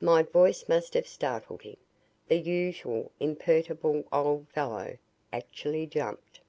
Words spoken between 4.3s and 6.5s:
fellow actually jumped.